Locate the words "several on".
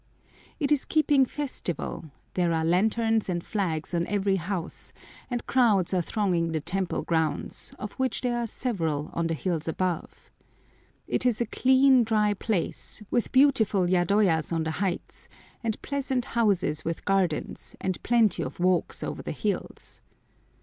8.47-9.27